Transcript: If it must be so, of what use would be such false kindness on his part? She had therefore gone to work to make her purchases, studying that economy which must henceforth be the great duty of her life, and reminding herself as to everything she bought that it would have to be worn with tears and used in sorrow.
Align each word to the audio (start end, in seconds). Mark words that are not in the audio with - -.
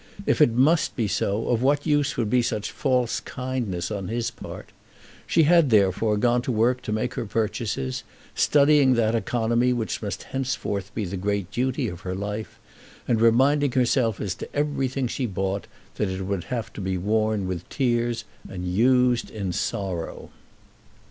If 0.25 0.41
it 0.41 0.51
must 0.53 0.95
be 0.95 1.07
so, 1.07 1.47
of 1.49 1.61
what 1.61 1.85
use 1.85 2.17
would 2.17 2.27
be 2.27 2.41
such 2.41 2.71
false 2.71 3.19
kindness 3.19 3.91
on 3.91 4.07
his 4.07 4.31
part? 4.31 4.71
She 5.27 5.43
had 5.43 5.69
therefore 5.69 6.17
gone 6.17 6.41
to 6.41 6.51
work 6.51 6.81
to 6.81 6.91
make 6.91 7.13
her 7.13 7.25
purchases, 7.27 8.03
studying 8.33 8.95
that 8.95 9.13
economy 9.13 9.73
which 9.73 10.01
must 10.01 10.23
henceforth 10.23 10.91
be 10.95 11.05
the 11.05 11.17
great 11.17 11.51
duty 11.51 11.87
of 11.87 12.01
her 12.01 12.15
life, 12.15 12.57
and 13.07 13.21
reminding 13.21 13.73
herself 13.73 14.19
as 14.19 14.33
to 14.33 14.49
everything 14.55 15.05
she 15.07 15.27
bought 15.27 15.67
that 15.97 16.09
it 16.09 16.23
would 16.25 16.45
have 16.45 16.73
to 16.73 16.81
be 16.81 16.97
worn 16.97 17.45
with 17.47 17.69
tears 17.69 18.23
and 18.49 18.65
used 18.65 19.29
in 19.29 19.53
sorrow. 19.53 20.31